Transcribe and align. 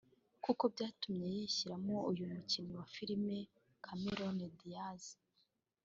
kuko 0.43 0.63
byatumye 0.73 1.27
yishyiramo 1.35 1.95
uyu 2.09 2.23
mukinnyi 2.33 2.73
wa 2.79 2.85
Filimi 2.93 3.37
Cameron 3.83 4.37
Diaz 4.59 5.03